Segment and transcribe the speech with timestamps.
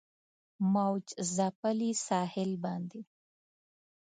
[0.73, 1.05] موج
[1.35, 2.99] ځپلي ساحل باندې